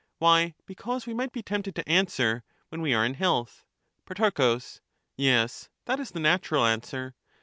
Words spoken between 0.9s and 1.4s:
we might